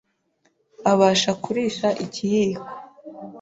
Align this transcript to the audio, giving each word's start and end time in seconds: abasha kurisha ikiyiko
abasha 0.91 1.31
kurisha 1.43 1.87
ikiyiko 2.05 2.65